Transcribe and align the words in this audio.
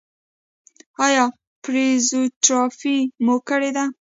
ایا 1.05 1.23
فزیوتراپي 1.63 2.97
مو 3.25 3.35
کړې 3.47 3.71
ده؟ 3.75 3.85